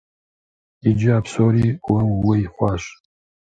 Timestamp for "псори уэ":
1.25-2.01